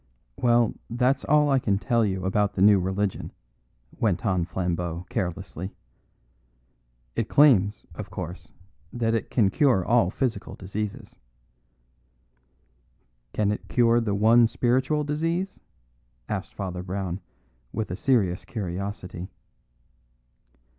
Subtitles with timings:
[0.37, 3.31] "Well, that's all I can tell you about the new religion,"
[3.99, 5.75] went on Flambeau carelessly.
[7.15, 8.51] "It claims, of course,
[8.91, 11.19] that it can cure all physical diseases."
[13.31, 15.59] "Can it cure the one spiritual disease?"
[16.27, 17.21] asked Father Brown,
[17.71, 19.29] with a serious curiosity.